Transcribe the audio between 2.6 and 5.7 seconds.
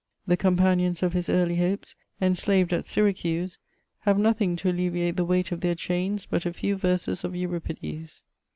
at Syracuse, have nothing to alleviate the weight of